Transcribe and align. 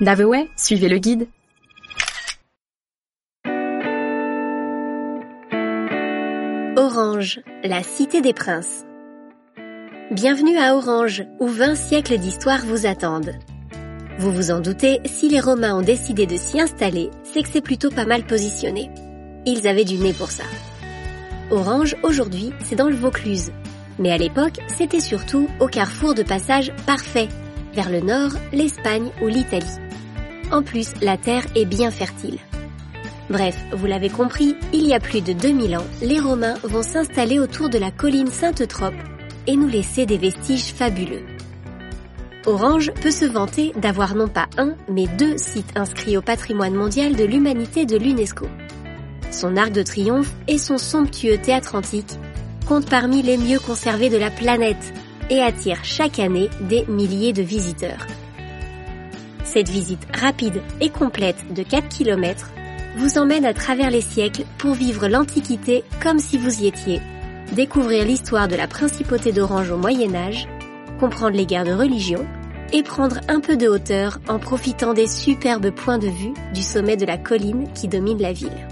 Daveway, 0.00 0.48
suivez 0.56 0.88
le 0.88 0.96
guide. 0.96 1.28
Orange, 6.74 7.40
la 7.62 7.82
cité 7.82 8.22
des 8.22 8.32
princes. 8.32 8.86
Bienvenue 10.10 10.56
à 10.56 10.74
Orange, 10.74 11.24
où 11.38 11.48
20 11.48 11.74
siècles 11.74 12.16
d'histoire 12.16 12.64
vous 12.64 12.86
attendent. 12.86 13.34
Vous 14.18 14.32
vous 14.32 14.50
en 14.50 14.60
doutez, 14.60 15.00
si 15.04 15.28
les 15.28 15.38
Romains 15.38 15.74
ont 15.74 15.82
décidé 15.82 16.24
de 16.24 16.38
s'y 16.38 16.58
installer, 16.58 17.10
c'est 17.22 17.42
que 17.42 17.50
c'est 17.52 17.60
plutôt 17.60 17.90
pas 17.90 18.06
mal 18.06 18.24
positionné. 18.24 18.90
Ils 19.44 19.68
avaient 19.68 19.84
du 19.84 19.98
nez 19.98 20.14
pour 20.14 20.30
ça. 20.30 20.44
Orange, 21.50 21.94
aujourd'hui, 22.02 22.54
c'est 22.64 22.76
dans 22.76 22.88
le 22.88 22.96
Vaucluse. 22.96 23.52
Mais 23.98 24.12
à 24.12 24.16
l'époque, 24.16 24.60
c'était 24.78 25.00
surtout 25.00 25.46
au 25.60 25.66
carrefour 25.66 26.14
de 26.14 26.22
passage 26.22 26.72
parfait, 26.86 27.28
vers 27.74 27.90
le 27.90 28.00
nord, 28.00 28.30
l'Espagne 28.54 29.10
ou 29.20 29.26
l'Italie. 29.26 29.66
En 30.50 30.62
plus, 30.62 30.92
la 31.00 31.16
terre 31.16 31.46
est 31.54 31.64
bien 31.64 31.90
fertile. 31.90 32.38
Bref, 33.28 33.56
vous 33.72 33.86
l'avez 33.86 34.08
compris, 34.08 34.56
il 34.72 34.86
y 34.86 34.94
a 34.94 34.98
plus 34.98 35.20
de 35.20 35.32
2000 35.32 35.76
ans, 35.76 35.86
les 36.02 36.18
Romains 36.18 36.56
vont 36.64 36.82
s'installer 36.82 37.38
autour 37.38 37.68
de 37.68 37.78
la 37.78 37.92
colline 37.92 38.26
Sainte-Trope 38.26 38.94
et 39.46 39.56
nous 39.56 39.68
laisser 39.68 40.04
des 40.04 40.18
vestiges 40.18 40.72
fabuleux. 40.72 41.22
Orange 42.46 42.90
peut 43.00 43.10
se 43.10 43.26
vanter 43.26 43.72
d'avoir 43.76 44.16
non 44.16 44.26
pas 44.26 44.48
un, 44.56 44.74
mais 44.88 45.06
deux 45.18 45.36
sites 45.36 45.76
inscrits 45.76 46.16
au 46.16 46.22
patrimoine 46.22 46.74
mondial 46.74 47.14
de 47.14 47.24
l'humanité 47.24 47.86
de 47.86 47.96
l'UNESCO. 47.96 48.48
Son 49.30 49.56
arc 49.56 49.70
de 49.70 49.82
triomphe 49.82 50.34
et 50.48 50.58
son 50.58 50.78
somptueux 50.78 51.38
théâtre 51.38 51.76
antique 51.76 52.18
comptent 52.66 52.90
parmi 52.90 53.22
les 53.22 53.36
mieux 53.36 53.60
conservés 53.60 54.08
de 54.08 54.16
la 54.16 54.30
planète 54.30 54.92
et 55.28 55.40
attirent 55.40 55.84
chaque 55.84 56.18
année 56.18 56.50
des 56.62 56.84
milliers 56.86 57.32
de 57.32 57.42
visiteurs. 57.42 58.06
Cette 59.52 59.68
visite 59.68 60.06
rapide 60.14 60.62
et 60.80 60.90
complète 60.90 61.52
de 61.52 61.64
4 61.64 61.88
km 61.88 62.52
vous 62.96 63.18
emmène 63.18 63.44
à 63.44 63.52
travers 63.52 63.90
les 63.90 64.00
siècles 64.00 64.44
pour 64.58 64.74
vivre 64.74 65.08
l'Antiquité 65.08 65.82
comme 66.00 66.20
si 66.20 66.38
vous 66.38 66.62
y 66.62 66.68
étiez, 66.68 67.00
découvrir 67.52 68.04
l'histoire 68.04 68.46
de 68.46 68.54
la 68.54 68.68
principauté 68.68 69.32
d'Orange 69.32 69.72
au 69.72 69.76
Moyen 69.76 70.14
Âge, 70.14 70.46
comprendre 71.00 71.36
les 71.36 71.46
guerres 71.46 71.64
de 71.64 71.72
religion 71.72 72.24
et 72.72 72.84
prendre 72.84 73.16
un 73.26 73.40
peu 73.40 73.56
de 73.56 73.66
hauteur 73.66 74.20
en 74.28 74.38
profitant 74.38 74.94
des 74.94 75.08
superbes 75.08 75.72
points 75.72 75.98
de 75.98 76.06
vue 76.06 76.34
du 76.54 76.62
sommet 76.62 76.96
de 76.96 77.06
la 77.06 77.18
colline 77.18 77.66
qui 77.74 77.88
domine 77.88 78.22
la 78.22 78.32
ville. 78.32 78.68